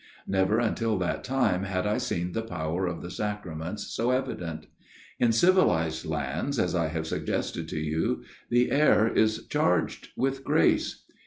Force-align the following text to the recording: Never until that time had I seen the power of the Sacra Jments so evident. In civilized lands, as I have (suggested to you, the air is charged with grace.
Never 0.25 0.57
until 0.57 0.97
that 0.97 1.23
time 1.23 1.61
had 1.61 1.85
I 1.85 1.99
seen 1.99 2.31
the 2.31 2.41
power 2.41 2.87
of 2.87 3.03
the 3.03 3.11
Sacra 3.11 3.53
Jments 3.55 3.81
so 3.81 4.09
evident. 4.09 4.65
In 5.19 5.31
civilized 5.31 6.07
lands, 6.07 6.57
as 6.57 6.73
I 6.73 6.87
have 6.87 7.05
(suggested 7.05 7.69
to 7.69 7.79
you, 7.79 8.23
the 8.49 8.71
air 8.71 9.07
is 9.07 9.45
charged 9.45 10.07
with 10.17 10.43
grace. 10.43 11.03